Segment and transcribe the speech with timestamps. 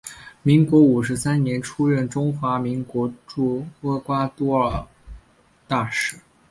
[0.41, 4.83] 民国五十三年出任中华民国驻厄瓜多尔
[5.67, 6.17] 大使。